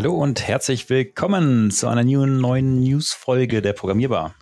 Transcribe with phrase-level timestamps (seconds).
[0.00, 4.34] Hallo und herzlich willkommen zu einer neuen News-Folge der Programmierbar.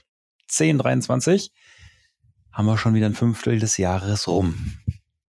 [0.43, 1.51] 1023
[2.53, 4.79] haben wir schon wieder ein Fünftel des Jahres rum.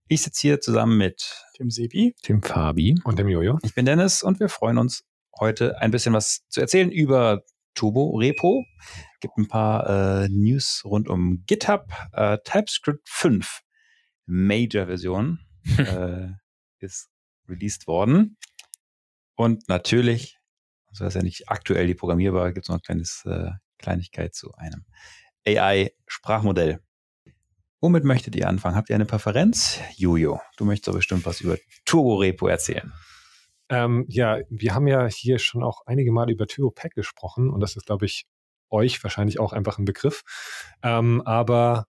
[0.07, 3.59] Ich sitze hier zusammen mit dem Sebi, dem Fabi und dem Jojo.
[3.62, 5.03] Ich bin Dennis und wir freuen uns
[5.41, 7.41] heute ein bisschen was zu erzählen über
[7.75, 8.67] Turbo Repo.
[9.21, 13.63] Gibt ein paar äh, News rund um GitHub, äh, TypeScript 5
[14.27, 15.38] Major Version
[15.79, 16.27] äh,
[16.80, 17.09] ist
[17.49, 18.37] released worden.
[19.38, 20.37] Und natürlich,
[20.88, 24.34] also das ist ja nicht aktuell die programmierbar, gibt es noch eine kleines, äh, Kleinigkeit
[24.34, 24.84] zu einem
[25.46, 26.80] AI-Sprachmodell.
[27.80, 28.74] Womit möchtet ihr anfangen?
[28.74, 29.79] Habt ihr eine Präferenz?
[29.96, 32.93] Jojo, du möchtest doch bestimmt was über Turbo Repo erzählen.
[33.69, 37.60] Ähm, ja, wir haben ja hier schon auch einige Mal über Turbo Pack gesprochen und
[37.60, 38.27] das ist, glaube ich,
[38.70, 40.24] euch wahrscheinlich auch einfach ein Begriff.
[40.82, 41.87] Ähm, aber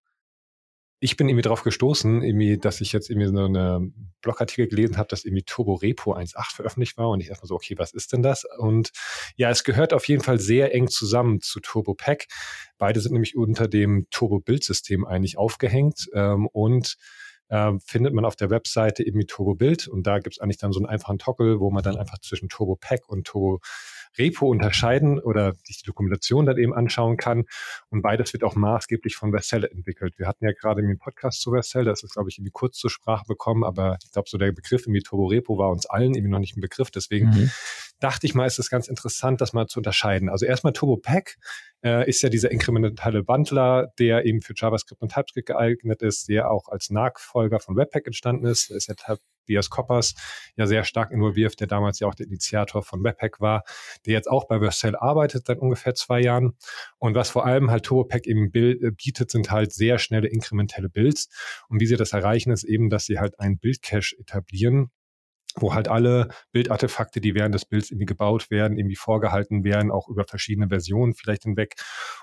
[0.99, 5.07] ich bin irgendwie drauf gestoßen, irgendwie, dass ich jetzt irgendwie so eine Blogartikel gelesen habe,
[5.07, 8.21] dass irgendwie Turbo Repo 1.8 veröffentlicht war und ich erstmal so, okay, was ist denn
[8.21, 8.45] das?
[8.57, 8.91] Und
[9.35, 12.27] ja, es gehört auf jeden Fall sehr eng zusammen zu Turbo Pack.
[12.77, 16.97] Beide sind nämlich unter dem Turbo Build-System eigentlich aufgehängt ähm, und
[17.47, 20.71] äh, findet man auf der Webseite eben Turbo Build und da gibt es eigentlich dann
[20.71, 23.59] so einen einfachen Toggle, wo man dann einfach zwischen Turbo Pack und Turbo
[24.17, 27.45] Repo unterscheiden oder sich die Dokumentation dann eben anschauen kann.
[27.89, 30.17] Und beides wird auch maßgeblich von Vercel entwickelt.
[30.17, 32.89] Wir hatten ja gerade den Podcast zu Vercel, das ist, glaube ich, irgendwie kurz zur
[32.89, 36.31] Sprache bekommen, aber ich glaube, so der Begriff irgendwie Turbo Repo war uns allen irgendwie
[36.31, 36.91] noch nicht ein Begriff.
[36.91, 37.51] Deswegen mhm.
[37.99, 40.29] Dachte ich mal, ist es ganz interessant, das mal zu unterscheiden.
[40.29, 41.37] Also erstmal Turbo Pack
[41.83, 46.51] äh, ist ja dieser inkrementale Bundler, der eben für JavaScript und TypeScript geeignet ist, der
[46.51, 48.69] auch als Nachfolger von Webpack entstanden ist.
[48.71, 48.95] ist ja
[49.49, 50.13] Tobias Koppers
[50.55, 53.63] ja sehr stark involviert, der damals ja auch der Initiator von Webpack war,
[54.05, 56.57] der jetzt auch bei Vercel arbeitet seit ungefähr zwei Jahren.
[56.97, 61.29] Und was vor allem halt TurboPack eben äh, bietet, sind halt sehr schnelle inkrementelle Builds.
[61.67, 64.91] Und wie sie das erreichen, ist eben, dass sie halt einen Bildcache etablieren,
[65.55, 70.07] wo halt alle Bildartefakte, die während des Bilds irgendwie gebaut werden, irgendwie vorgehalten werden, auch
[70.07, 71.75] über verschiedene Versionen vielleicht hinweg.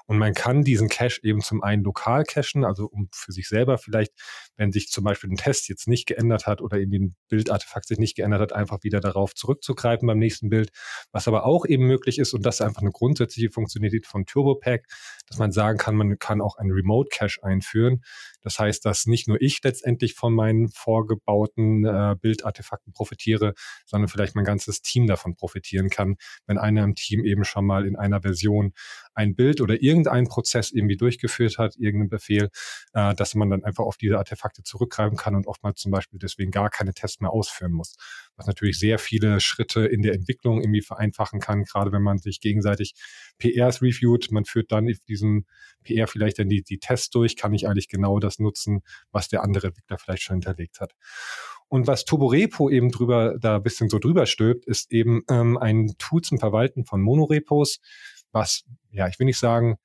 [0.06, 3.78] Und man kann diesen Cache eben zum einen lokal cachen, also um für sich selber
[3.78, 4.12] vielleicht,
[4.56, 7.98] wenn sich zum Beispiel ein Test jetzt nicht geändert hat oder irgendwie ein Bildartefakt sich
[7.98, 10.70] nicht geändert hat, einfach wieder darauf zurückzugreifen beim nächsten Bild.
[11.10, 14.86] Was aber auch eben möglich ist, und das ist einfach eine grundsätzliche Funktionalität von TurboPack,
[15.26, 18.03] dass man sagen kann, man kann auch einen Remote Cache einführen.
[18.46, 23.54] Das heißt, dass nicht nur ich letztendlich von meinen vorgebauten äh, Bildartefakten profitiere,
[23.86, 26.14] sondern vielleicht mein ganzes Team davon profitieren kann,
[26.46, 28.72] wenn einer im Team eben schon mal in einer Version
[29.16, 32.50] ein Bild oder irgendeinen Prozess irgendwie durchgeführt hat, irgendeinen Befehl,
[32.93, 36.50] äh, dass man dann einfach auf diese Artefakte zurückgreifen kann und oftmals zum Beispiel deswegen
[36.50, 37.97] gar keine Tests mehr ausführen muss.
[38.37, 42.41] Was natürlich sehr viele Schritte in der Entwicklung irgendwie vereinfachen kann, gerade wenn man sich
[42.41, 42.94] gegenseitig
[43.38, 44.31] PRs reviewt.
[44.31, 45.47] Man führt dann auf diesem
[45.83, 49.43] PR vielleicht dann die, die Tests durch, kann ich eigentlich genau das nutzen, was der
[49.43, 50.93] andere Entwickler vielleicht schon hinterlegt hat.
[51.69, 55.94] Und was Turborepo eben drüber, da ein bisschen so drüber stülpt, ist eben ähm, ein
[55.98, 57.81] Tool zum Verwalten von Monorepos,
[58.36, 59.78] was, ja, ich will nicht sagen,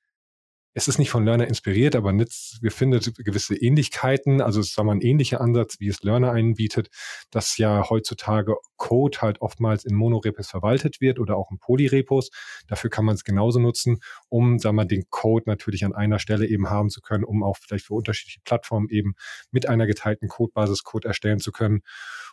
[0.74, 4.40] es ist nicht von Learner inspiriert, aber Nitz findet gewisse Ähnlichkeiten.
[4.40, 6.88] Also es ist mal ein ähnlicher Ansatz, wie es Learner einen bietet,
[7.30, 12.30] dass ja heutzutage Code halt oftmals in Monorepos verwaltet wird oder auch in Polyrepos.
[12.68, 13.98] Dafür kann man es genauso nutzen,
[14.30, 17.58] um, sagen wir, den Code natürlich an einer Stelle eben haben zu können, um auch
[17.58, 19.14] vielleicht für unterschiedliche Plattformen eben
[19.50, 21.82] mit einer geteilten Codebasis Code erstellen zu können.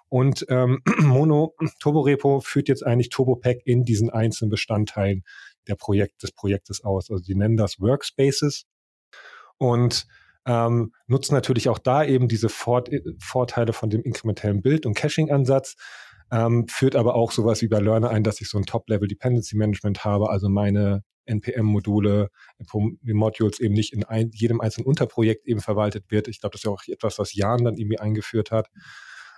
[0.09, 5.23] Und ähm, Mono Turbo Repo führt jetzt eigentlich TurboPack in diesen einzelnen Bestandteilen
[5.67, 7.09] der Projekt, des Projektes aus.
[7.09, 8.65] Also die nennen das Workspaces
[9.57, 10.07] und
[10.45, 12.89] ähm, nutzen natürlich auch da eben diese Fort
[13.19, 15.75] Vorteile von dem inkrementellen Bild- und Caching-Ansatz,
[16.31, 19.57] ähm, führt aber auch sowas wie bei Learner ein, dass ich so ein Top-Level Dependency
[19.57, 22.29] Management habe, also meine NPM-Module,
[23.03, 26.27] Modules eben nicht in ein, jedem einzelnen Unterprojekt eben verwaltet wird.
[26.27, 28.69] Ich glaube, das ist ja auch etwas, was Jan dann irgendwie eingeführt hat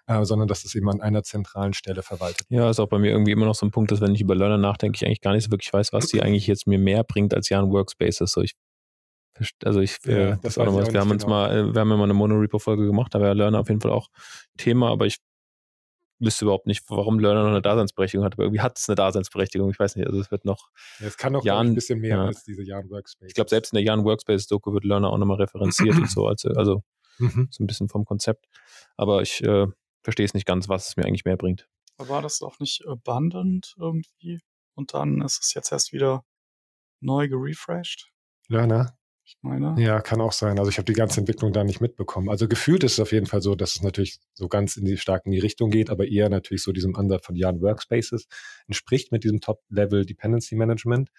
[0.07, 2.59] äh, sondern dass es eben an einer zentralen Stelle verwaltet wird.
[2.59, 4.35] Ja, ist auch bei mir irgendwie immer noch so ein Punkt, dass wenn ich über
[4.35, 7.03] Learner nachdenke, ich eigentlich gar nicht so wirklich weiß, was die eigentlich jetzt mir mehr
[7.03, 8.31] bringt als Jan Workspaces.
[8.31, 8.55] So ich
[9.63, 10.93] also ich, ja, äh, das war was.
[10.93, 11.35] Wir haben uns genau.
[11.35, 13.81] mal, äh, wir haben ja mal eine Monorepo-Folge gemacht, da war ja Learner auf jeden
[13.81, 14.09] Fall auch
[14.57, 15.17] Thema, aber ich
[16.21, 19.69] wüsste überhaupt nicht, warum Learner noch eine Daseinsberechtigung hat, aber irgendwie hat es eine Daseinsberechtigung.
[19.71, 20.69] Ich weiß nicht, also es wird noch.
[20.99, 22.25] Ja, es kann noch ein bisschen mehr ja.
[22.25, 23.27] als diese Jan Workspace.
[23.27, 26.49] Ich glaube, selbst in der Jan Workspace-Doku wird Learner auch nochmal referenziert und so, also,
[26.49, 26.83] also
[27.17, 27.47] mhm.
[27.49, 28.45] so ein bisschen vom Konzept.
[28.97, 29.67] Aber ich äh,
[30.01, 31.67] verstehe es nicht ganz, was es mir eigentlich mehr bringt.
[31.97, 34.39] Aber war das auch nicht abundant irgendwie?
[34.73, 36.23] Und dann ist es jetzt erst wieder
[36.99, 38.11] neu gerefreshed?
[38.47, 38.97] Learner?
[39.23, 39.75] Ich meine.
[39.77, 40.59] Ja, kann auch sein.
[40.59, 42.29] Also ich habe die ganze Entwicklung da nicht mitbekommen.
[42.29, 44.97] Also gefühlt ist es auf jeden Fall so, dass es natürlich so ganz in die
[44.97, 48.27] stark in die Richtung geht, aber eher natürlich so diesem Ansatz von Jan Workspaces
[48.67, 51.11] entspricht mit diesem Top-Level Dependency Management.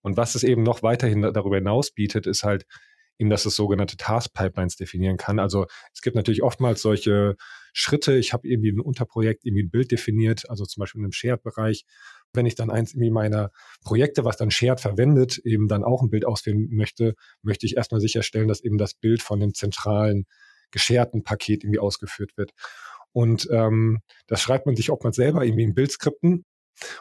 [0.00, 2.64] Und was es eben noch weiterhin darüber hinaus bietet, ist halt
[3.20, 5.38] eben, dass es sogenannte Task Pipelines definieren kann.
[5.38, 7.36] Also es gibt natürlich oftmals solche
[7.72, 8.16] Schritte.
[8.16, 11.84] Ich habe irgendwie ein Unterprojekt, irgendwie ein Bild definiert, also zum Beispiel in einem Shared-Bereich,
[12.32, 13.50] wenn ich dann eins irgendwie meiner
[13.84, 18.00] Projekte, was dann Shared verwendet, eben dann auch ein Bild ausführen möchte, möchte ich erstmal
[18.00, 20.26] sicherstellen, dass eben das Bild von dem zentralen
[20.70, 22.52] gescherten Paket irgendwie ausgeführt wird.
[23.12, 26.44] Und ähm, das schreibt man sich oftmals selber irgendwie in Bildskripten.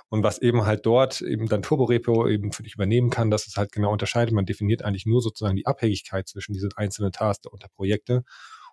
[0.09, 3.55] Und was eben halt dort eben dann Turborepo eben für dich übernehmen kann, dass es
[3.55, 4.33] halt genau unterscheidet.
[4.33, 8.23] Man definiert eigentlich nur sozusagen die Abhängigkeit zwischen diesen einzelnen Tasks unter Projekte.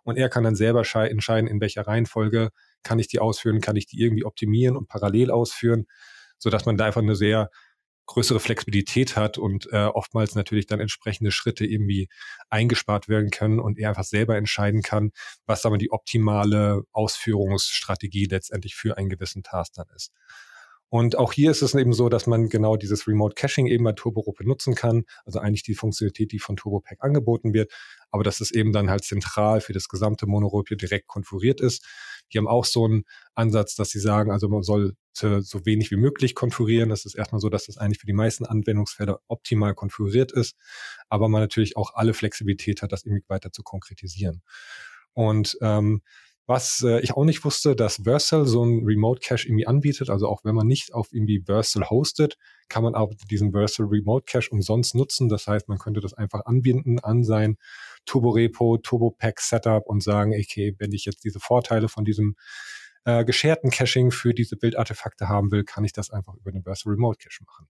[0.02, 2.50] Und er kann dann selber entscheiden, in welcher Reihenfolge
[2.82, 5.86] kann ich die ausführen, kann ich die irgendwie optimieren und parallel ausführen,
[6.38, 7.50] sodass man da einfach eine sehr
[8.06, 12.08] größere Flexibilität hat und äh, oftmals natürlich dann entsprechende Schritte irgendwie
[12.48, 15.10] eingespart werden können und er einfach selber entscheiden kann,
[15.44, 20.12] was aber die optimale Ausführungsstrategie letztendlich für einen gewissen Task dann ist.
[20.88, 23.92] Und auch hier ist es eben so, dass man genau dieses Remote Caching eben bei
[23.92, 25.04] TurboRope nutzen kann.
[25.24, 27.72] Also eigentlich die Funktionalität, die von TurboPack angeboten wird,
[28.10, 31.84] aber dass es eben dann halt zentral für das gesamte Monoropio direkt konfiguriert ist.
[32.32, 33.04] Die haben auch so einen
[33.34, 36.90] Ansatz, dass sie sagen, also man soll so wenig wie möglich konfigurieren.
[36.90, 40.56] Das ist erstmal so, dass das eigentlich für die meisten Anwendungsfelder optimal konfiguriert ist,
[41.08, 44.42] aber man natürlich auch alle Flexibilität hat, das irgendwie weiter zu konkretisieren.
[45.14, 46.02] Und ähm,
[46.46, 50.10] was äh, ich auch nicht wusste, dass Versal so ein Remote Cache irgendwie anbietet.
[50.10, 52.38] Also auch wenn man nicht auf irgendwie Versal hostet,
[52.68, 55.28] kann man auch diesen Versal Remote Cache umsonst nutzen.
[55.28, 57.56] Das heißt, man könnte das einfach anbinden an sein
[58.04, 62.36] Turbo Repo, Turbo Pack Setup und sagen, okay, wenn ich jetzt diese Vorteile von diesem
[63.04, 66.92] äh, gescherten Caching für diese Bildartefakte haben will, kann ich das einfach über den Versal
[66.92, 67.66] Remote Cache machen.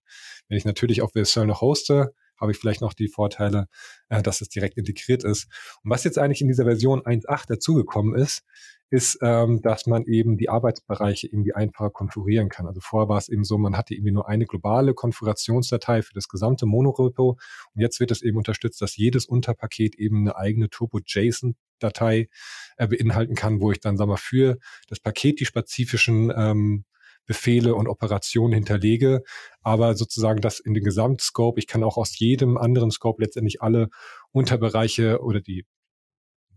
[0.49, 3.69] Wenn ich natürlich auf Versal noch hoste, habe ich vielleicht noch die Vorteile,
[4.09, 5.49] äh, dass es direkt integriert ist.
[5.83, 8.45] Und was jetzt eigentlich in dieser Version 1.8 dazugekommen ist,
[8.91, 12.67] ist, ähm, dass man eben die Arbeitsbereiche irgendwie einfacher konfigurieren kann.
[12.67, 16.29] Also vorher war es eben so, man hatte irgendwie nur eine globale Konfigurationsdatei für das
[16.29, 17.31] gesamte Monorepo
[17.75, 22.29] und jetzt wird es eben unterstützt, dass jedes Unterpaket eben eine eigene Turbo-JSON-Datei
[22.77, 24.59] äh, beinhalten kann, wo ich dann, sag mal, für
[24.89, 26.85] das Paket die spezifischen ähm,
[27.27, 29.23] Befehle und Operationen hinterlege,
[29.63, 33.89] aber sozusagen das in den Gesamtscope, ich kann auch aus jedem anderen Scope letztendlich alle
[34.33, 35.67] Unterbereiche oder die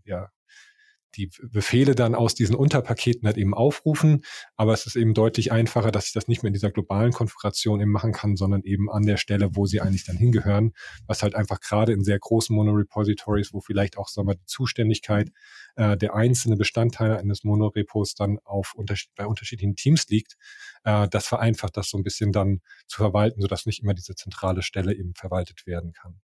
[0.04, 0.28] ja,
[1.16, 4.22] die Befehle dann aus diesen Unterpaketen halt eben aufrufen.
[4.56, 7.80] Aber es ist eben deutlich einfacher, dass ich das nicht mehr in dieser globalen Konfiguration
[7.80, 10.72] eben machen kann, sondern eben an der Stelle, wo sie eigentlich dann hingehören.
[11.06, 15.30] Was halt einfach gerade in sehr großen Monorepositories, wo vielleicht auch, sagen wir, die Zuständigkeit
[15.76, 20.36] äh, der einzelnen Bestandteile eines Monorepos dann auf unterschied bei unterschiedlichen Teams liegt,
[20.84, 24.62] äh, das vereinfacht das so ein bisschen dann zu verwalten, sodass nicht immer diese zentrale
[24.62, 26.20] Stelle eben verwaltet werden kann.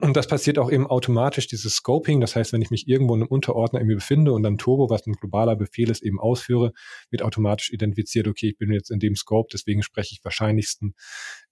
[0.00, 2.20] Und das passiert auch eben automatisch, dieses Scoping.
[2.20, 5.06] Das heißt, wenn ich mich irgendwo in einem Unterordner irgendwie befinde und dann Turbo, was
[5.06, 6.72] ein globaler Befehl ist, eben ausführe,
[7.10, 10.94] wird automatisch identifiziert, okay, ich bin jetzt in dem Scope, deswegen spreche ich wahrscheinlichsten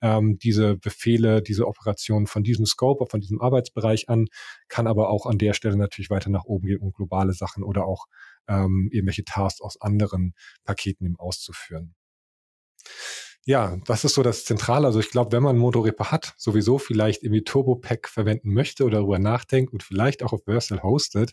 [0.01, 4.29] ähm, diese Befehle, diese Operationen von diesem Scope, von diesem Arbeitsbereich an,
[4.69, 7.85] kann aber auch an der Stelle natürlich weiter nach oben gehen, um globale Sachen oder
[7.85, 8.07] auch
[8.49, 10.33] ähm, irgendwelche Tasks aus anderen
[10.65, 11.95] Paketen eben auszuführen
[13.49, 14.87] ja, das ist so das Zentrale.
[14.87, 19.19] Also ich glaube, wenn man Motorepo hat, sowieso vielleicht irgendwie Turbo-Pack verwenden möchte oder darüber
[19.19, 21.33] nachdenkt und vielleicht auch auf Versal hostet,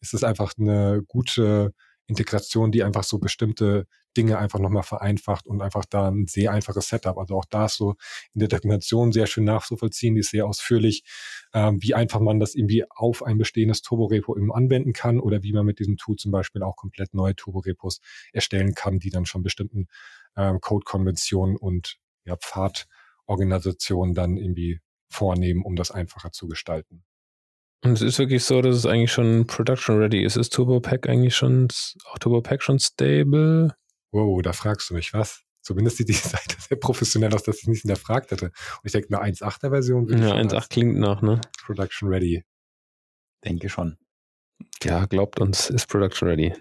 [0.00, 1.72] ist es einfach eine gute
[2.08, 3.86] Integration, die einfach so bestimmte
[4.16, 7.16] Dinge einfach nochmal vereinfacht und einfach da ein sehr einfaches Setup.
[7.18, 7.94] Also auch da ist so
[8.32, 11.04] in der Dokumentation sehr schön nachzuvollziehen, die ist sehr ausführlich,
[11.52, 15.52] ähm, wie einfach man das irgendwie auf ein bestehendes Turborepo eben anwenden kann oder wie
[15.52, 18.00] man mit diesem Tool zum Beispiel auch komplett neue Turborepos
[18.32, 19.86] erstellen kann, die dann schon bestimmten
[20.36, 27.04] ähm, Code-Konventionen und ja, Pfadorganisationen dann irgendwie vornehmen, um das einfacher zu gestalten.
[27.84, 30.36] Und es ist wirklich so, dass es eigentlich schon production ready ist.
[30.36, 31.68] Ist TurboPack eigentlich schon,
[32.06, 33.76] auch TurboPack schon stable?
[34.10, 35.42] Wow, da fragst du mich was.
[35.60, 38.46] Zumindest sieht die Seite sehr professionell aus, dass ich nicht hinterfragt hätte.
[38.46, 40.08] Und ich denke, eine 1.8er Version.
[40.08, 41.40] Ja, 1.8 klingt nach, ne?
[41.62, 42.44] Production ready.
[43.44, 43.98] Denke schon.
[44.82, 46.54] Ja, glaubt uns, ist Production ready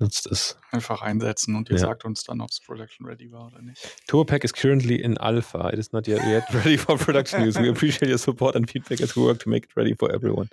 [0.00, 0.58] nutzt es.
[0.70, 1.82] Einfach einsetzen und ihr ja.
[1.82, 3.80] sagt uns dann, ob es production ready war oder nicht.
[4.06, 5.70] TurboPack is currently in alpha.
[5.70, 7.60] It is not yet, yet ready for production use.
[7.60, 10.48] We appreciate your support and feedback as we work to make it ready for everyone.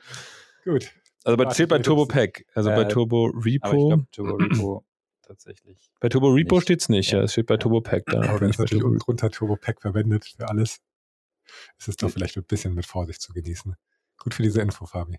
[0.64, 0.92] Gut.
[1.24, 3.68] Also bei, steht bei TurboPack, also äh, bei Turbo Repo.
[3.68, 4.86] Aber ich glaub, Turbo Repo
[5.24, 5.92] tatsächlich.
[6.00, 7.22] Bei Turbo Repo steht es nicht, ja.
[7.22, 8.22] Es steht bei TurboPack da.
[8.22, 10.82] Aber wenn es natürlich unten drunter TurboPack verwendet für alles,
[11.78, 13.76] ist es doch vielleicht ein bisschen mit Vorsicht zu genießen.
[14.18, 15.18] Gut für diese Info, Fabi.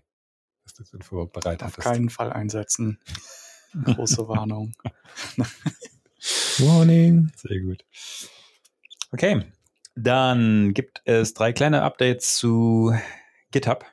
[0.63, 2.99] Dass du das Info bereit Auf keinen Fall einsetzen.
[3.83, 4.73] Große Warnung.
[6.59, 7.31] Warning.
[7.35, 7.85] Sehr gut.
[9.11, 9.45] Okay,
[9.95, 12.93] dann gibt es drei kleine Updates zu
[13.51, 13.85] GitHub.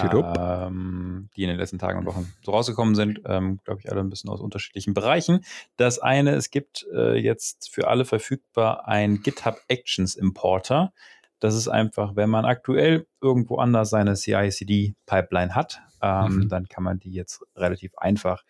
[0.00, 4.00] Ähm, die in den letzten Tagen und Wochen so rausgekommen sind, ähm, glaube ich, alle
[4.00, 5.44] ein bisschen aus unterschiedlichen Bereichen.
[5.76, 10.94] Das eine, es gibt äh, jetzt für alle verfügbar ein GitHub Actions Importer.
[11.42, 16.48] Das ist einfach, wenn man aktuell irgendwo anders seine CI-CD-Pipeline hat, ähm, mhm.
[16.48, 18.44] dann kann man die jetzt relativ einfach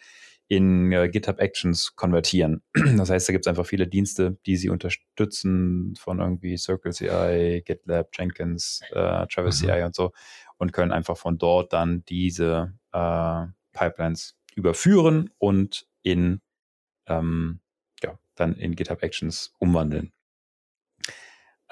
[0.47, 2.63] in äh, GitHub Actions konvertieren.
[2.99, 7.63] Das heißt, da gibt es einfach viele Dienste, die sie unterstützen von irgendwie Circle CI,
[7.65, 9.69] GitLab, Jenkins, äh, Travis mhm.
[9.69, 10.13] CI und so
[10.59, 16.43] und können einfach von dort dann diese äh, Pipelines überführen und in
[17.07, 17.61] ähm,
[18.03, 20.13] ja, dann in GitHub Actions umwandeln.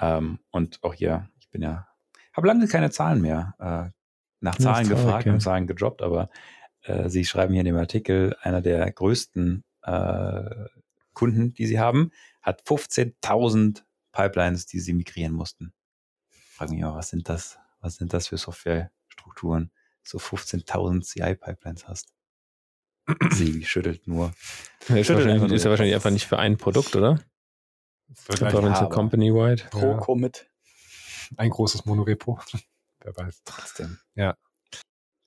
[0.01, 1.87] Ähm, und auch hier, ich bin ja,
[2.33, 3.97] habe lange keine Zahlen mehr äh,
[4.39, 5.33] nach Zahlen gefragt ja.
[5.33, 6.29] und Zahlen gedroppt, aber
[6.81, 10.65] äh, Sie schreiben hier in dem Artikel, einer der größten äh,
[11.13, 15.73] Kunden, die Sie haben, hat 15.000 Pipelines, die Sie migrieren mussten.
[16.29, 17.59] Frage mich mal, was sind das?
[17.79, 19.71] Was sind das für Softwarestrukturen?
[20.03, 22.13] So 15.000 CI-Pipelines hast.
[23.31, 24.33] Sie schüttelt nur.
[24.87, 27.19] Ist, wahrscheinlich, ist ja wahrscheinlich einfach nicht für ein Produkt, oder?
[28.39, 29.63] Ja, company-wide.
[29.69, 30.49] Pro Commit.
[31.37, 32.39] Ein großes Monorepo.
[33.03, 33.41] Wer weiß.
[33.45, 33.99] Trotzdem.
[34.15, 34.37] Ja.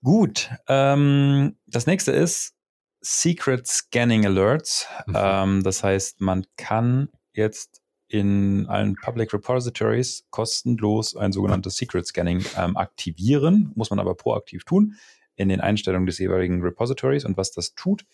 [0.03, 0.51] Gut.
[0.69, 2.55] Ähm, das nächste ist
[3.01, 4.87] Secret Scanning Alerts.
[5.07, 5.15] Mhm.
[5.17, 12.45] Ähm, das heißt, man kann jetzt in allen Public Repositories kostenlos ein sogenanntes Secret Scanning
[12.57, 14.97] ähm, aktivieren, muss man aber proaktiv tun
[15.37, 17.25] in den Einstellungen des jeweiligen Repositories.
[17.25, 18.05] Und was das tut,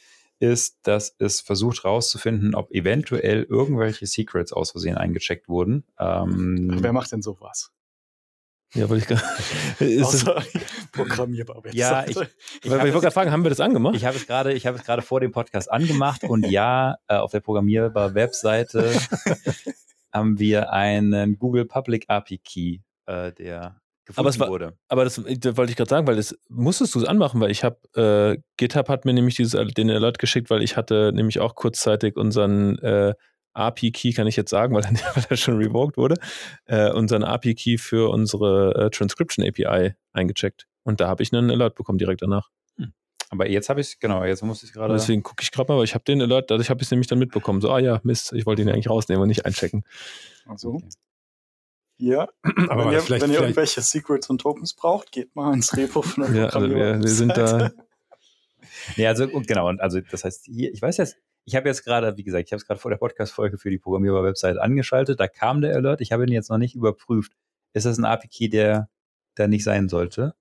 [0.40, 5.84] ist, dass es versucht herauszufinden, ob eventuell irgendwelche Secrets aus Versehen eingecheckt wurden.
[5.98, 7.70] Ähm, Wer macht denn sowas?
[8.74, 10.42] Ja, wollte ich gerade.
[10.92, 11.62] Programmierbar.
[11.72, 12.28] Ja, ich, ich,
[12.62, 13.96] ich wollte gerade fragen, haben wir das angemacht?
[13.96, 17.16] Ich habe es gerade, ich habe es gerade vor dem Podcast angemacht und ja, äh,
[17.16, 18.92] auf der programmierbar Webseite
[20.12, 23.80] haben wir einen Google Public API Key, äh, der
[24.16, 24.76] aber es war, wurde.
[24.88, 27.64] Aber das, das wollte ich gerade sagen, weil das musstest du es anmachen, weil ich
[27.64, 31.54] habe äh, GitHub hat mir nämlich dieses, den Alert geschickt, weil ich hatte nämlich auch
[31.54, 33.14] kurzzeitig unseren äh,
[33.52, 36.16] API-Key, kann ich jetzt sagen, weil, weil er schon revoked wurde,
[36.66, 40.66] äh, unseren API-Key für unsere äh, Transcription API eingecheckt.
[40.82, 42.50] Und da habe ich einen Alert bekommen direkt danach.
[42.76, 42.92] Hm.
[43.30, 44.94] Aber jetzt habe ich genau, jetzt muss ich gerade.
[44.94, 47.08] Deswegen gucke ich gerade mal, weil ich habe den Alert, dadurch habe ich es nämlich
[47.08, 47.60] dann mitbekommen.
[47.60, 49.84] So, ah ja, Mist, ich wollte ihn eigentlich rausnehmen und nicht einchecken.
[50.46, 50.74] Also.
[50.74, 50.88] Okay.
[52.00, 52.28] Ja,
[52.68, 56.24] aber wenn ihr, wenn ihr irgendwelche Secrets und Tokens braucht, geht mal ins Repo von
[56.24, 57.70] der Ja, also wir, wir sind da.
[58.96, 62.16] nee, also genau, und also das heißt hier, ich weiß jetzt, ich habe jetzt gerade,
[62.16, 65.60] wie gesagt, ich habe es gerade vor der Podcast-Folge für die Programmierer-Website angeschaltet, da kam
[65.60, 67.32] der Alert, ich habe ihn jetzt noch nicht überprüft.
[67.74, 68.88] Ist das ein API-Key, der
[69.34, 70.34] da nicht sein sollte?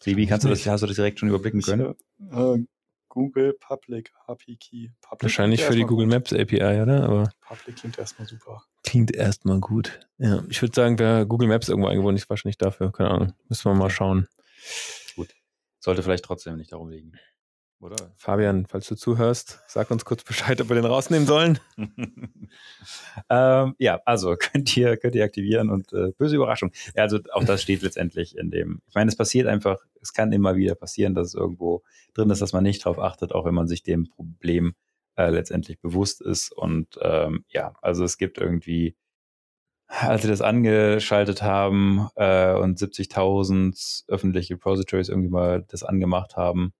[0.00, 1.94] Sebi, kannst du das, hast du das direkt schon überblicken können?
[2.18, 2.64] Ich, äh,
[3.12, 4.88] Google Public API Key.
[5.02, 6.14] Public Wahrscheinlich für die Google gut.
[6.14, 7.04] Maps API, oder?
[7.04, 8.62] Aber Public klingt erstmal super.
[8.84, 10.00] Klingt erstmal gut.
[10.16, 12.90] Ja, ich würde sagen, wer Google Maps irgendwo eingebunden ist, wahrscheinlich dafür.
[12.90, 13.34] Keine Ahnung.
[13.50, 14.28] Müssen wir mal schauen.
[15.14, 15.34] Gut.
[15.78, 17.12] Sollte vielleicht trotzdem nicht darum liegen.
[17.82, 18.12] Oder?
[18.14, 21.58] Fabian, falls du zuhörst, sag uns kurz Bescheid, ob wir den rausnehmen sollen.
[23.28, 26.70] ähm, ja, also könnt ihr, könnt ihr aktivieren und äh, böse Überraschung.
[26.94, 28.82] Ja, also auch das steht letztendlich in dem.
[28.86, 31.82] Ich meine, es passiert einfach, es kann immer wieder passieren, dass es irgendwo
[32.14, 34.76] drin ist, dass man nicht drauf achtet, auch wenn man sich dem Problem
[35.16, 36.52] äh, letztendlich bewusst ist.
[36.52, 38.94] Und ähm, ja, also es gibt irgendwie,
[39.88, 46.72] als sie das angeschaltet haben äh, und 70.000 öffentliche Repositories irgendwie mal das angemacht haben,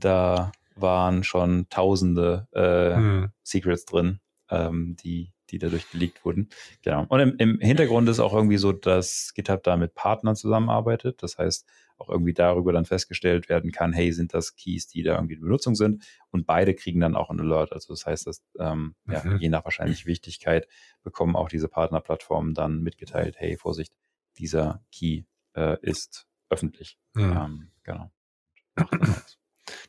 [0.00, 3.30] da waren schon tausende äh, hm.
[3.42, 6.48] Secrets drin, ähm, die, die dadurch geleakt wurden.
[6.82, 7.04] Genau.
[7.08, 11.22] Und im, im Hintergrund ist auch irgendwie so, dass GitHub da mit Partnern zusammenarbeitet.
[11.22, 11.66] Das heißt,
[11.98, 15.40] auch irgendwie darüber dann festgestellt werden kann, hey, sind das Keys, die da irgendwie in
[15.40, 16.04] Benutzung sind?
[16.30, 17.72] Und beide kriegen dann auch einen Alert.
[17.72, 19.12] Also das heißt, dass ähm, mhm.
[19.12, 20.68] ja, je nach wahrscheinlich Wichtigkeit
[21.02, 23.92] bekommen auch diese Partnerplattformen dann mitgeteilt, hey, Vorsicht,
[24.38, 25.24] dieser Key
[25.54, 26.98] äh, ist öffentlich.
[27.14, 27.32] Mhm.
[27.32, 28.10] Ähm, genau.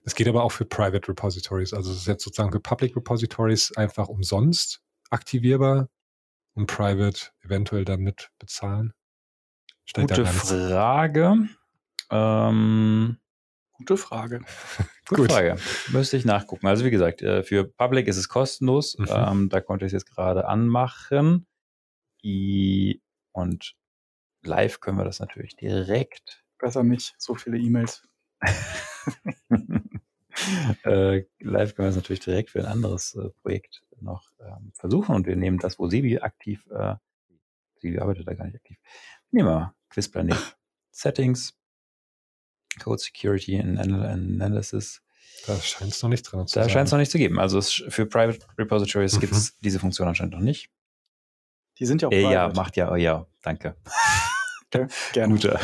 [0.04, 1.74] Das geht aber auch für Private Repositories.
[1.74, 5.90] Also es ist jetzt sozusagen für Public Repositories einfach umsonst aktivierbar
[6.54, 8.94] und Private eventuell damit bezahlen.
[9.86, 11.50] Steht Gute Frage.
[12.12, 13.18] Ähm,
[13.80, 14.42] Gute Frage.
[15.08, 15.32] Gute Gut.
[15.32, 15.58] Frage.
[15.88, 16.68] Müsste ich nachgucken.
[16.68, 18.98] Also wie gesagt, äh, für Public ist es kostenlos.
[18.98, 19.08] Mhm.
[19.10, 21.48] Ähm, da konnte ich es jetzt gerade anmachen.
[23.32, 23.76] und
[24.44, 26.44] live können wir das natürlich direkt.
[26.58, 28.04] Besser nicht, so viele E-Mails.
[30.84, 35.16] äh, live können wir es natürlich direkt für ein anderes äh, Projekt noch ähm, versuchen
[35.16, 36.96] und wir nehmen das, wo Sebi aktiv, äh,
[37.82, 38.78] Sebi arbeitet da gar nicht aktiv.
[39.32, 40.58] Nehmen wir Quizplanet.
[40.92, 41.54] Settings,
[42.80, 45.02] Code Security and Analysis.
[45.48, 47.40] Da scheint es noch nicht drin zu Da scheint es noch nicht zu geben.
[47.40, 49.20] Also es, für Private Repositories mhm.
[49.22, 50.70] gibt es diese Funktion anscheinend noch nicht.
[51.78, 53.76] Die sind ja auch äh, Ja, macht ja, oh ja, danke.
[54.68, 55.34] Okay, gerne.
[55.34, 55.60] Guter.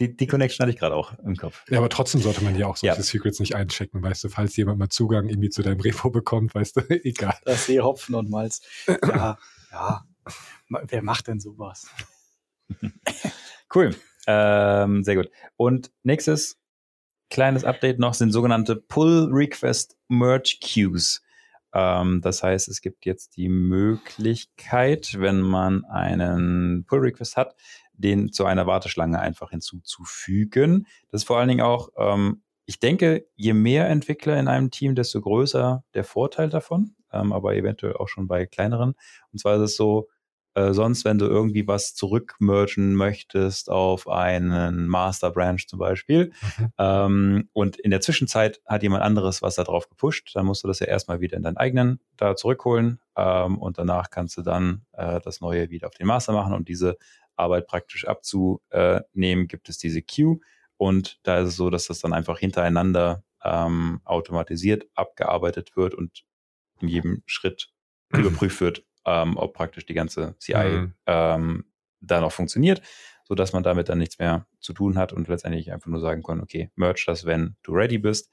[0.00, 1.62] Die, die Connection hatte ich gerade auch im Kopf.
[1.68, 3.02] Ja, aber trotzdem sollte man ja auch solche ja.
[3.02, 6.76] Secrets nicht einchecken, weißt du, falls jemand mal Zugang irgendwie zu deinem Repo bekommt, weißt
[6.76, 7.38] du, egal.
[7.44, 8.62] Das ist Hopfen und Malz.
[8.86, 9.38] Ja,
[9.70, 10.04] ja.
[10.68, 11.86] Wer macht denn sowas?
[13.74, 13.94] cool.
[14.26, 15.30] Ähm, sehr gut.
[15.56, 16.58] Und nächstes
[17.30, 21.22] kleines Update noch sind sogenannte Pull Request Merge Queues.
[21.74, 27.56] Ähm, das heißt, es gibt jetzt die Möglichkeit, wenn man einen Pull Request hat,
[27.94, 30.86] den zu einer Warteschlange einfach hinzuzufügen.
[31.10, 34.94] Das ist vor allen Dingen auch, ähm, ich denke, je mehr Entwickler in einem Team,
[34.94, 38.94] desto größer der Vorteil davon, ähm, aber eventuell auch schon bei kleineren.
[39.32, 40.08] Und zwar ist es so,
[40.54, 46.72] äh, sonst, wenn du irgendwie was zurückmergen möchtest auf einen Master Branch zum Beispiel, mhm.
[46.78, 50.68] ähm, und in der Zwischenzeit hat jemand anderes was da drauf gepusht, dann musst du
[50.68, 54.82] das ja erstmal wieder in deinen eigenen da zurückholen ähm, und danach kannst du dann
[54.92, 56.98] äh, das neue wieder auf den Master machen und diese
[57.36, 60.40] Arbeit praktisch abzunehmen, gibt es diese Queue.
[60.76, 66.24] Und da ist es so, dass das dann einfach hintereinander ähm, automatisiert abgearbeitet wird und
[66.80, 67.72] in jedem Schritt
[68.12, 70.94] überprüft wird, ähm, ob praktisch die ganze CI mhm.
[71.06, 71.64] ähm,
[72.00, 72.82] da noch funktioniert,
[73.24, 76.40] sodass man damit dann nichts mehr zu tun hat und letztendlich einfach nur sagen kann,
[76.40, 78.30] okay, merge das, wenn du ready bist.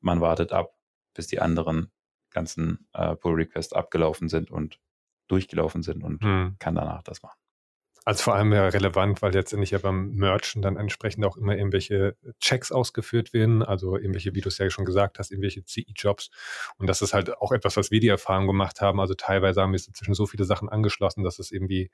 [0.00, 0.74] Man wartet ab,
[1.14, 1.90] bis die anderen
[2.30, 4.80] ganzen äh, Pull-Requests abgelaufen sind und
[5.28, 6.56] durchgelaufen sind und mhm.
[6.58, 7.38] kann danach das machen.
[8.06, 12.16] Also vor allem ja relevant, weil letztendlich ja beim Merchen dann entsprechend auch immer irgendwelche
[12.38, 16.30] Checks ausgeführt werden, also irgendwelche, wie du es ja schon gesagt hast, irgendwelche CE-Jobs.
[16.76, 19.00] Und das ist halt auch etwas, was wir die Erfahrung gemacht haben.
[19.00, 21.90] Also teilweise haben wir inzwischen so viele Sachen angeschlossen, dass es irgendwie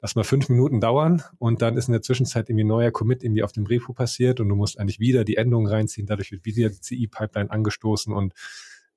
[0.00, 3.42] lass mal fünf Minuten dauern und dann ist in der Zwischenzeit irgendwie neuer Commit irgendwie
[3.42, 6.68] auf dem Repo passiert und du musst eigentlich wieder die Änderungen reinziehen, dadurch wird wieder
[6.68, 8.32] die CE-Pipeline angestoßen und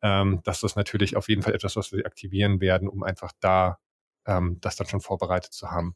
[0.04, 3.80] ähm, das ist natürlich auf jeden Fall etwas, was wir aktivieren werden, um einfach da
[4.26, 5.96] ähm, das dann schon vorbereitet zu haben.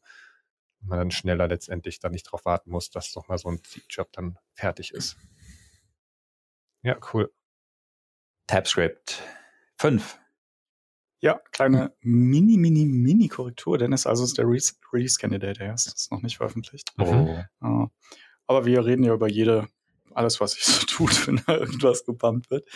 [0.82, 4.10] Und man dann schneller letztendlich dann nicht darauf warten muss, dass nochmal so ein Job
[4.12, 5.18] dann fertig ist.
[6.82, 7.34] Ja, cool.
[8.48, 9.24] TypeScript
[9.78, 10.20] 5.
[11.22, 13.78] Ja, kleine mini, mini, mini Korrektur.
[13.80, 15.88] Dennis, also ist der Release-Candidate erst.
[15.88, 16.94] Das ist noch nicht veröffentlicht.
[17.00, 17.88] Oh.
[18.48, 19.68] Aber wir reden ja über jede
[20.16, 22.68] alles, was sich so tut, wenn da irgendwas gepumpt wird.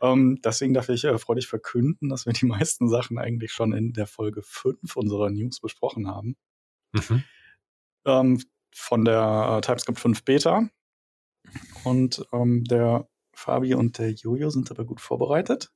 [0.00, 3.92] Ähm, deswegen darf ich äh, freudig verkünden, dass wir die meisten Sachen eigentlich schon in
[3.92, 6.36] der Folge 5 unserer News besprochen haben.
[6.92, 7.24] Mhm.
[8.04, 8.42] Ähm,
[8.74, 10.68] von der äh, TypeScript 5 Beta.
[11.84, 15.70] Und ähm, der Fabi und der Jojo sind aber gut vorbereitet.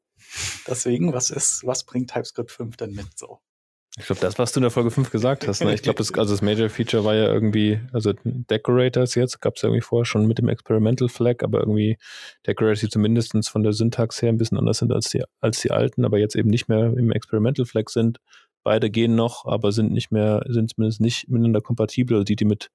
[0.66, 3.40] Deswegen, was ist, was bringt TypeScript 5 denn mit so?
[3.98, 5.74] Ich glaube, das, was du in der Folge 5 gesagt hast, ne?
[5.74, 9.62] ich glaube, das, also das Major Feature war ja irgendwie, also Decorators jetzt, gab es
[9.62, 11.98] ja irgendwie vorher schon mit dem Experimental Flag, aber irgendwie
[12.46, 15.72] Decorators, die zumindest von der Syntax her ein bisschen anders sind als die, als die
[15.72, 18.18] alten, aber jetzt eben nicht mehr im Experimental Flag sind.
[18.62, 22.16] Beide gehen noch, aber sind nicht mehr, sind zumindest nicht miteinander kompatibel.
[22.16, 22.70] Also die, die mit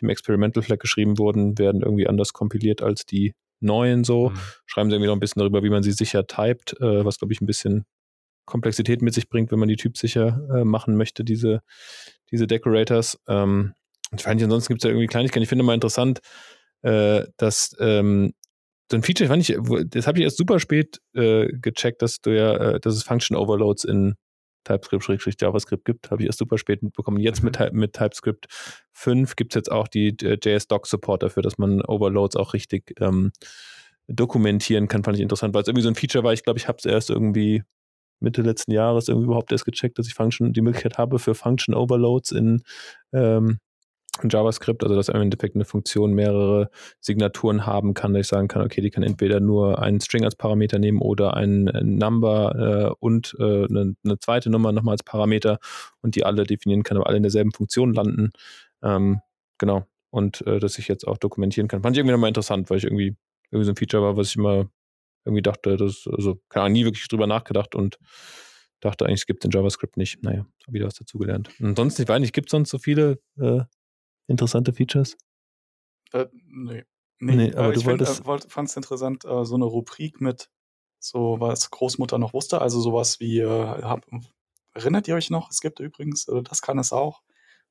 [0.00, 4.30] dem Experimental Flag geschrieben wurden, werden irgendwie anders kompiliert als die neuen so.
[4.30, 4.38] Mhm.
[4.64, 7.32] Schreiben sie irgendwie noch ein bisschen darüber, wie man sie sicher typt, äh, was glaube
[7.32, 7.84] ich ein bisschen
[8.46, 11.60] Komplexität mit sich bringt, wenn man die typsicher äh, machen möchte, diese,
[12.30, 13.18] diese Decorators.
[13.28, 13.74] Ähm,
[14.10, 15.42] und fand ich, ansonsten gibt es ja irgendwie Kleinigkeiten.
[15.42, 16.20] Ich finde mal interessant,
[16.82, 18.32] äh, dass ähm,
[18.90, 19.56] so ein Feature fand ich,
[19.88, 23.36] das habe ich erst super spät äh, gecheckt, dass du ja, äh, dass es Function
[23.36, 24.14] Overloads in
[24.66, 27.18] TypeScript, JavaScript gibt, habe ich erst super spät mitbekommen.
[27.18, 27.78] Jetzt mit, mhm.
[27.78, 28.46] mit TypeScript
[28.92, 33.32] 5 gibt es jetzt auch die äh, JS-Doc-Support dafür, dass man Overloads auch richtig ähm,
[34.08, 36.68] dokumentieren kann, fand ich interessant, weil es irgendwie so ein Feature war, ich glaube, ich
[36.68, 37.64] habe es erst irgendwie
[38.20, 41.74] Mitte letzten Jahres irgendwie überhaupt erst gecheckt, dass ich Function, die Möglichkeit habe für Function
[41.74, 42.62] Overloads in,
[43.12, 43.58] ähm,
[44.22, 48.48] in JavaScript, also dass im Endeffekt eine Funktion mehrere Signaturen haben kann, dass ich sagen
[48.48, 52.92] kann, okay, die kann entweder nur einen String als Parameter nehmen oder ein, ein Number
[52.92, 55.58] äh, und äh, eine, eine, zweite Nummer nochmal als Parameter
[56.00, 58.32] und die alle definieren kann, aber alle in derselben Funktion landen.
[58.82, 59.20] Ähm,
[59.58, 59.84] genau.
[60.10, 61.82] Und äh, dass ich jetzt auch dokumentieren kann.
[61.82, 63.16] Fand ich irgendwie nochmal interessant, weil ich irgendwie,
[63.50, 64.66] irgendwie so ein Feature war, was ich immer
[65.26, 67.98] irgendwie dachte, das, also, keine Ahnung, nie wirklich drüber nachgedacht und
[68.80, 70.22] dachte eigentlich, es gibt in JavaScript nicht.
[70.22, 71.50] Naja, habe wieder was dazugelernt.
[71.60, 73.60] Ansonsten, ich weiß nicht, gibt es sonst so viele äh,
[74.26, 75.16] interessante Features?
[76.12, 76.84] Äh, nee.
[77.18, 78.26] Nee, nee aber ich du wolltest.
[78.26, 80.50] Äh, fand es interessant, äh, so eine Rubrik mit
[80.98, 84.06] so, was Großmutter noch wusste, also sowas wie, äh, hab,
[84.74, 85.50] erinnert ihr euch noch?
[85.50, 87.22] Es gibt übrigens, äh, das kann es auch.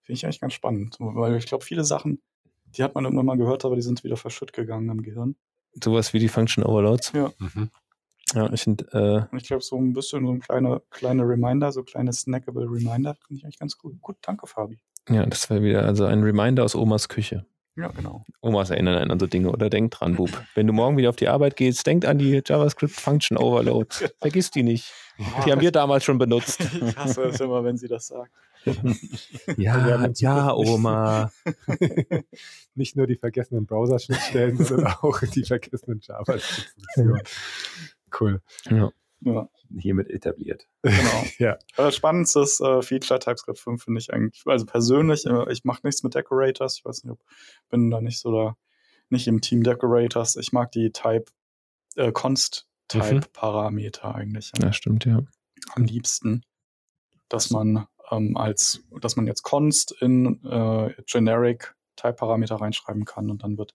[0.02, 2.22] Finde ich eigentlich ganz spannend, weil ich glaube, viele Sachen,
[2.66, 5.36] die hat man irgendwann mal gehört, aber die sind wieder verschütt gegangen im Gehirn
[5.84, 7.12] sowas wie die Function Overloads.
[7.14, 7.32] Ja.
[7.40, 7.70] Mhm.
[8.34, 9.30] Ja, ich finde.
[9.32, 13.16] Äh, ich glaube, so ein bisschen so ein kleiner kleine Reminder, so kleine snackable Reminder,
[13.28, 13.94] finde ich eigentlich ganz cool.
[14.02, 14.80] Gut, danke, Fabi.
[15.10, 17.46] Ja, das wäre wieder also ein Reminder aus Omas Küche.
[17.78, 18.24] Ja, genau.
[18.42, 20.30] Omas erinnern einen an so Dinge oder denkt dran, Bub.
[20.56, 24.14] Wenn du morgen wieder auf die Arbeit gehst, denk an die JavaScript Function Overloads.
[24.22, 24.94] Vergiss die nicht.
[25.46, 26.60] Die haben wir damals schon benutzt.
[26.82, 28.32] Ich hasse es immer, wenn sie das sagt.
[29.58, 31.32] Ja, ja, Oma.
[32.76, 37.22] Nicht nur die vergessenen Browser-Schnittstellen, sondern auch die vergessenen JavaScript-Funktionen.
[38.20, 38.42] Cool.
[38.70, 38.92] Ja.
[39.22, 39.50] ja.
[39.78, 40.68] Hiermit etabliert.
[40.82, 41.26] Genau.
[41.40, 41.58] ja.
[41.78, 44.44] Äh, spannendstes äh, Feature TypeScript 5 finde ich eigentlich.
[44.46, 46.78] Also persönlich, äh, ich mache nichts mit Decorators.
[46.78, 47.20] Ich weiß nicht, ob
[47.70, 48.58] bin da nicht so der
[49.10, 50.36] nicht im Team Decorators.
[50.36, 51.26] Ich mag die Type,
[51.96, 54.16] äh, Const-Type-Parameter mhm.
[54.16, 54.52] eigentlich.
[54.60, 55.22] Ja, stimmt, ja.
[55.74, 56.44] Am liebsten,
[57.30, 63.44] dass man ähm, als, dass man jetzt Const in äh, Generic Type-Parameter reinschreiben kann und
[63.44, 63.74] dann wird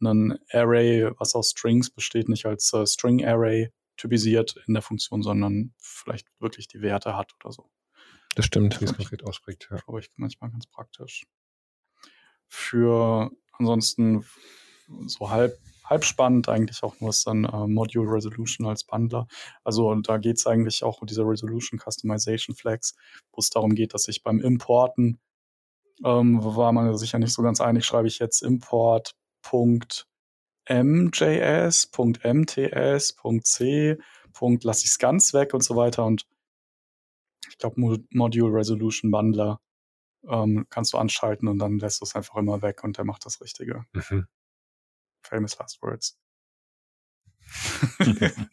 [0.00, 5.22] ein Array, was aus Strings besteht, nicht als äh, String Array typisiert in der Funktion,
[5.22, 7.70] sondern vielleicht wirklich die Werte hat oder so.
[8.34, 9.68] Das stimmt, wie es konkret ausprägt.
[9.70, 9.78] Ja.
[9.78, 11.26] Glaube ich manchmal ganz praktisch.
[12.48, 14.24] Für ansonsten
[15.06, 19.26] so halb, halb spannend eigentlich auch nur ist dann äh, Module Resolution als Bundler.
[19.62, 22.94] Also da geht es eigentlich auch um diese Resolution Customization Flags,
[23.32, 25.20] wo es darum geht, dass ich beim Importen
[26.02, 29.12] ähm, war man sich ja nicht so ganz einig, schreibe ich jetzt Import.mjs,
[32.24, 33.98] .mts, .c,
[34.62, 36.26] lasse ich es ganz weg und so weiter und
[37.48, 39.60] ich glaube Module Resolution Bundler
[40.28, 43.26] ähm, kannst du anschalten und dann lässt du es einfach immer weg und der macht
[43.26, 43.84] das Richtige.
[43.92, 44.26] Mhm.
[45.24, 46.18] Famous Last Words.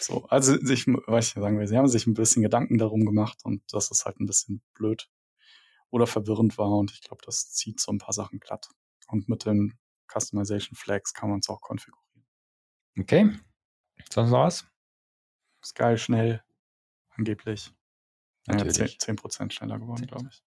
[0.00, 3.38] so, also sich, was ich sagen will, sie haben sich ein bisschen Gedanken darum gemacht
[3.44, 5.08] und das ist halt ein bisschen blöd
[5.90, 8.68] oder verwirrend war und ich glaube, das zieht so ein paar Sachen glatt.
[9.08, 9.78] Und mit den
[10.12, 12.26] Customization Flags kann man es auch konfigurieren.
[12.98, 13.30] Okay.
[14.12, 14.66] Sonst noch was?
[15.62, 16.42] Ist geil, schnell,
[17.10, 17.72] angeblich.
[18.46, 18.76] Natürlich.
[18.76, 20.42] Ja, 10%, 10 schneller geworden, glaube ich.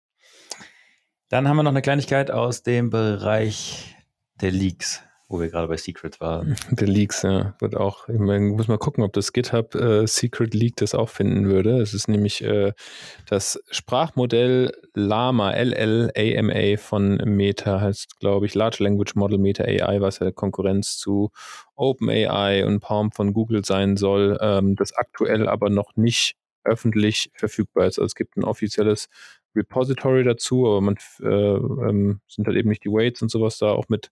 [1.28, 3.96] Dann haben wir noch eine Kleinigkeit aus dem Bereich
[4.40, 6.54] der Leaks wo wir gerade bei Secret waren.
[6.70, 10.54] Der Leaks, ja, wird auch, ich meine, muss mal gucken, ob das GitHub äh, Secret
[10.54, 11.80] Leak das auch finden würde.
[11.80, 12.72] Es ist nämlich äh,
[13.28, 20.18] das Sprachmodell Lama, LLAMA von Meta, heißt, glaube ich, Large Language Model Meta AI, was
[20.18, 21.30] ja Konkurrenz zu
[21.74, 27.86] OpenAI und Palm von Google sein soll, ähm, das aktuell aber noch nicht öffentlich verfügbar
[27.86, 27.98] ist.
[27.98, 29.08] Also es gibt ein offizielles
[29.54, 33.70] Repository dazu, aber man äh, ähm, sind halt eben nicht die Weights und sowas da
[33.70, 34.10] auch mit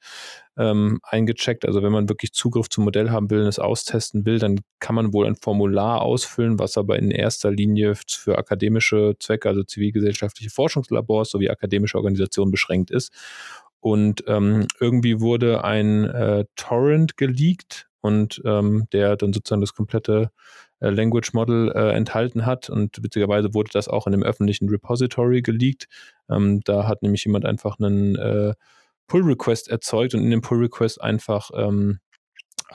[0.56, 1.64] ähm, eingecheckt.
[1.64, 4.94] Also wenn man wirklich Zugriff zum Modell haben will und es austesten will, dann kann
[4.94, 10.50] man wohl ein Formular ausfüllen, was aber in erster Linie für akademische Zwecke, also zivilgesellschaftliche
[10.50, 13.12] Forschungslabors sowie akademische Organisationen beschränkt ist.
[13.80, 20.30] Und ähm, irgendwie wurde ein äh, Torrent geleakt und ähm, der dann sozusagen das komplette
[20.90, 22.70] Language Model äh, enthalten hat.
[22.70, 25.86] Und witzigerweise wurde das auch in dem öffentlichen Repository geleakt.
[26.28, 28.54] Ähm, da hat nämlich jemand einfach einen äh,
[29.06, 31.98] Pull-Request erzeugt und in dem Pull-Request einfach ähm,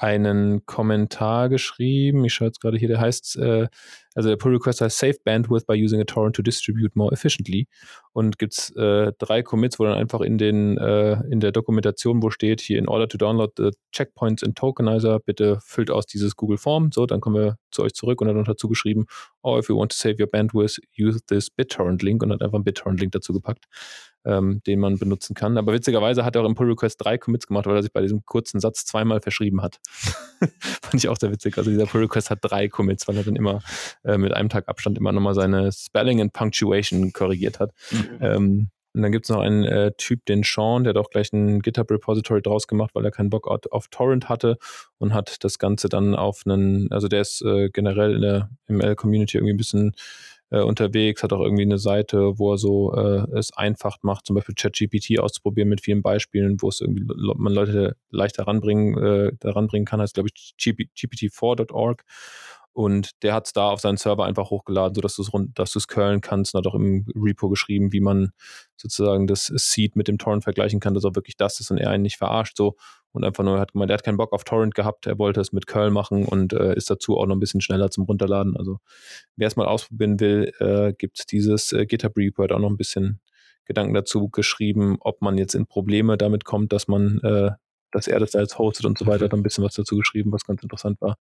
[0.02, 2.26] einen Kommentar geschrieben.
[2.26, 3.68] Ich schaue jetzt gerade hier, der heißt, äh,
[4.16, 7.68] also der Pull Request heißt Save Bandwidth by using a torrent to distribute more efficiently.
[8.14, 12.24] Und gibt es äh, drei Commits, wo dann einfach in den äh, in der Dokumentation,
[12.24, 16.36] wo steht, hier in order to download the checkpoints in Tokenizer, bitte füllt aus dieses
[16.36, 16.92] Google Form.
[16.92, 19.06] So, dann kommen wir zu euch zurück und dann dazu geschrieben,
[19.44, 22.56] oh, if you want to save your bandwidth, use this BitTorrent Link und hat einfach
[22.56, 23.66] einen BitTorrent Link dazu gepackt
[24.28, 25.58] ähm, den man benutzen kann.
[25.58, 28.02] Aber witzigerweise hat er auch im Pull Request drei Commits gemacht, weil er sich bei
[28.02, 29.80] diesem kurzen Satz zweimal verschrieben hat.
[30.82, 31.58] Fand ich auch sehr witzig.
[31.58, 33.62] Also dieser Pull Request hat drei Commits, weil er dann immer
[34.04, 37.72] äh, mit einem Tag Abstand immer nochmal seine Spelling and Punctuation korrigiert hat.
[37.92, 38.18] Mhm.
[38.20, 41.32] Ähm, und dann gibt es noch einen äh, Typ, den Sean, der hat auch gleich
[41.32, 44.58] ein GitHub-Repository draus gemacht, weil er keinen Bock auf, Torrent hatte
[44.98, 49.38] und hat das Ganze dann auf einen, also der ist äh, generell in der ML-Community
[49.38, 49.94] irgendwie ein bisschen
[50.50, 54.36] äh, unterwegs, hat auch irgendwie eine Seite, wo er so äh, es einfach macht, zum
[54.36, 59.68] Beispiel ChatGPT auszuprobieren mit vielen Beispielen, wo es irgendwie man Leute leichter ranbringen, äh, daran
[59.68, 62.04] bringen kann, heißt glaube ich gpt4.org
[62.78, 65.80] und der hat es da auf seinen Server einfach hochgeladen, sodass du es dass du
[65.80, 68.34] es curlen kannst und hat auch im Repo geschrieben, wie man
[68.76, 71.90] sozusagen das Seed mit dem Torrent vergleichen kann, dass auch wirklich das ist und er
[71.90, 72.76] einen nicht verarscht so
[73.14, 75.52] und einfach nur hat gemeint, er hat keinen Bock auf Torrent gehabt, er wollte es
[75.52, 78.56] mit Curl machen und äh, ist dazu auch noch ein bisschen schneller zum Runterladen.
[78.56, 78.78] Also
[79.38, 82.70] wer es mal ausprobieren will, äh, gibt es dieses äh, GitHub Repo, hat auch noch
[82.70, 83.22] ein bisschen
[83.66, 87.50] Gedanken dazu geschrieben, ob man jetzt in Probleme damit kommt, dass man, äh,
[87.92, 90.32] dass er das da jetzt hostet und so weiter, hat ein bisschen was dazu geschrieben,
[90.32, 91.16] was ganz interessant war.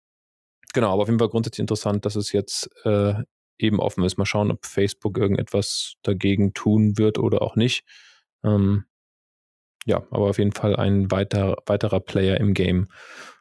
[0.75, 3.15] Genau, aber auf jeden Fall grundsätzlich interessant, dass es jetzt äh,
[3.59, 4.19] eben offen ist.
[4.19, 7.85] Mal schauen, ob Facebook irgendetwas dagegen tun wird oder auch nicht.
[8.45, 8.85] Ähm,
[9.87, 12.89] ja, aber auf jeden Fall ein weiter, weiterer Player im Game.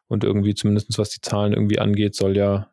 [0.07, 2.71] Und irgendwie, zumindest was die Zahlen irgendwie angeht, soll ja,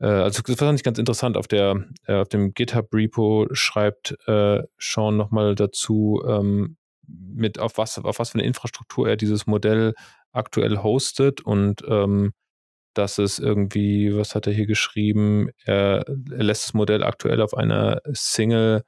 [0.00, 4.62] äh, also das fand ich ganz interessant, auf der, äh, auf dem GitHub-Repo schreibt äh,
[4.78, 9.94] Sean nochmal dazu, ähm, mit auf was, auf was für eine Infrastruktur er dieses Modell
[10.32, 12.32] aktuell hostet und ähm,
[12.96, 15.50] dass es irgendwie, was hat er hier geschrieben?
[15.64, 18.82] Er, lässt das Modell aktuell auf einer Single,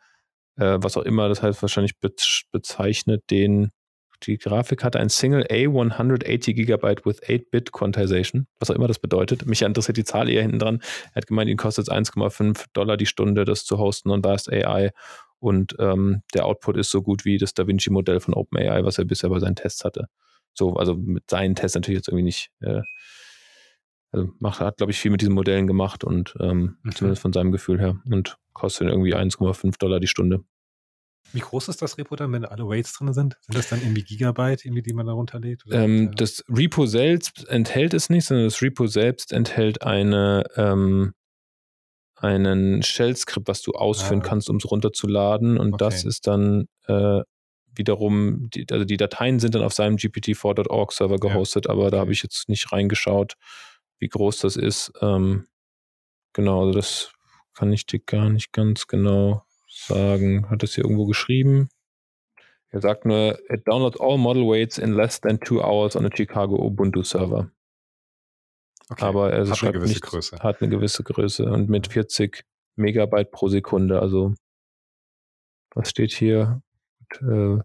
[0.57, 1.99] äh, was auch immer, das heißt wahrscheinlich
[2.51, 3.71] bezeichnet den,
[4.25, 9.47] die Grafik hat ein Single A180 GB with 8-Bit Quantization, was auch immer das bedeutet.
[9.47, 10.81] Mich interessiert die Zahl eher hinten dran.
[11.13, 14.91] Er hat gemeint, ihn kostet 1,5 Dollar die Stunde, das zu hosten und da AI.
[15.39, 19.05] und ähm, der Output ist so gut wie das Da Vinci-Modell von OpenAI, was er
[19.05, 20.07] bisher bei seinen Tests hatte.
[20.55, 22.51] So, also mit seinen Tests natürlich jetzt irgendwie nicht.
[22.61, 22.81] Äh,
[24.11, 26.93] also macht, hat, glaube ich, viel mit diesen Modellen gemacht und ähm, mhm.
[26.93, 30.45] zumindest von seinem Gefühl her und kostet irgendwie 1,5 Dollar die Stunde.
[31.33, 33.37] Wie groß ist das Repo dann, wenn alle Weights drin sind?
[33.43, 35.63] Sind das dann irgendwie Gigabyte, irgendwie, die man da runterlädt?
[35.71, 41.13] Ähm, das Repo selbst enthält es nicht, sondern das Repo selbst enthält eine, ähm,
[42.17, 44.27] einen Shell-Skript, was du ausführen ah.
[44.27, 45.59] kannst, um es runterzuladen.
[45.59, 45.85] Und okay.
[45.85, 47.21] das ist dann äh,
[47.75, 51.73] wiederum, die, also die Dateien sind dann auf seinem GPT-4.org Server gehostet, ja.
[51.73, 53.35] aber da habe ich jetzt nicht reingeschaut,
[53.99, 54.93] wie groß das ist.
[55.01, 55.47] Ähm,
[56.33, 57.13] genau, also das
[57.55, 60.49] kann ich dir gar nicht ganz genau sagen.
[60.51, 61.69] Hat das hier irgendwo geschrieben?
[62.71, 66.11] Er sagt nur, it downloads all model weights in less than two hours on a
[66.15, 67.51] Chicago Ubuntu Server.
[68.91, 69.05] Okay.
[69.05, 70.39] Aber er hat, eine nicht, Größe.
[70.39, 72.45] hat eine gewisse Größe und mit 40
[72.77, 74.01] Megabyte pro Sekunde.
[74.01, 74.35] Also,
[75.75, 76.63] was steht hier?
[77.01, 77.63] Und, äh,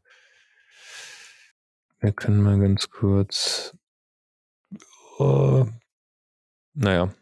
[1.99, 3.75] wir können mal ganz kurz.
[5.17, 5.65] Oh,
[6.73, 7.13] naja.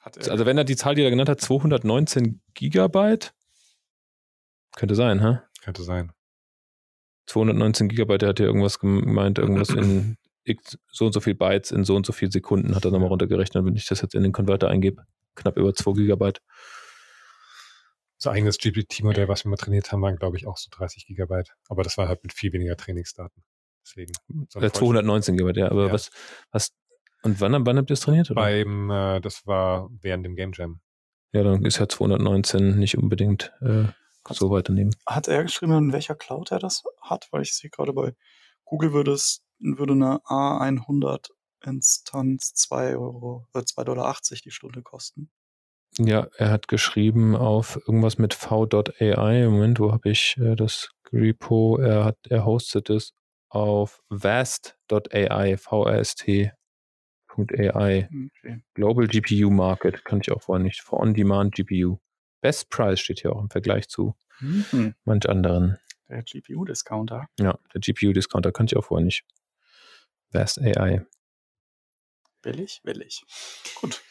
[0.00, 3.34] also, wenn er die Zahl, die er genannt hat, 219 Gigabyte,
[4.76, 5.40] könnte sein, hä?
[5.62, 6.12] Könnte sein.
[7.26, 11.70] 219 Gigabyte, der hat ja irgendwas gemeint, irgendwas in X, so und so viel Bytes
[11.70, 14.22] in so und so viel Sekunden hat er nochmal runtergerechnet, wenn ich das jetzt in
[14.22, 15.04] den Konverter eingebe.
[15.34, 16.42] Knapp über 2 Gigabyte.
[18.18, 21.54] Unser eigenes GPT-Modell, was wir mal trainiert haben, waren, glaube ich, auch so 30 Gigabyte.
[21.68, 23.42] Aber das war halt mit viel weniger Trainingsdaten.
[23.84, 24.12] Deswegen.
[24.48, 25.70] So 219 Gigabyte, ja.
[25.70, 25.92] Aber ja.
[25.92, 26.10] was,
[26.50, 26.72] was,
[27.22, 28.30] und wann, wann habt ihr das trainiert?
[28.30, 28.40] Oder?
[28.40, 30.80] Beim, äh, das war während dem Game Jam.
[31.32, 33.84] Ja, dann ist ja 219 nicht unbedingt äh,
[34.28, 34.94] so weiternehmen.
[35.06, 37.28] Hat er geschrieben, in welcher Cloud er das hat?
[37.30, 38.14] Weil ich sehe gerade bei
[38.64, 41.30] Google würde es würde eine A100
[41.64, 45.30] Instanz 2 Euro, äh, 2,80 Dollar die Stunde kosten.
[45.98, 49.46] Ja, er hat geschrieben auf irgendwas mit v.ai.
[49.46, 51.78] Moment, wo habe ich äh, das Repo?
[51.78, 53.12] Er hat, er hostet es
[53.50, 56.52] auf vast.ai, V-A-S-T.
[57.38, 58.08] AI.
[58.38, 58.62] Okay.
[58.74, 60.82] Global GPU Market, kann ich auch vorher nicht.
[60.82, 61.98] For On-Demand GPU.
[62.40, 64.94] Best Price steht hier auch im Vergleich zu mhm.
[65.04, 65.78] manch anderen.
[66.08, 67.28] Der GPU-Discounter.
[67.38, 69.24] Ja, der GPU-Discounter kann ich auch vorher nicht.
[70.30, 71.06] Vast AI.
[72.42, 73.24] Billig, billig.
[73.76, 74.02] Gut.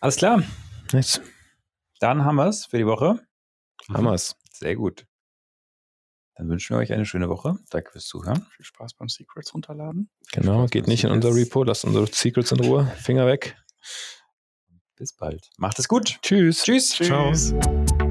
[0.00, 0.42] Alles klar.
[0.92, 1.20] Nice.
[2.00, 3.26] Dann haben wir es für die Woche.
[3.88, 4.36] Haben wir es.
[4.50, 5.06] Sehr gut.
[6.36, 7.56] Dann wünschen wir euch eine schöne Woche.
[7.70, 8.46] Danke fürs Zuhören.
[8.54, 10.10] Viel Spaß beim Secrets runterladen.
[10.32, 11.24] Genau, geht nicht Secrets.
[11.24, 11.62] in unser Repo.
[11.64, 12.86] Lasst unsere Secrets in Ruhe.
[12.98, 13.56] Finger weg.
[14.96, 15.50] Bis bald.
[15.56, 16.18] Macht es gut.
[16.22, 16.62] Tschüss.
[16.62, 16.90] Tschüss.
[16.90, 17.54] Tschüss.
[17.54, 18.05] Ciao.